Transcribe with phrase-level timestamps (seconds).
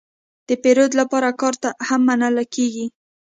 [0.47, 2.85] د پیرود لپاره کارت هم منل کېږي.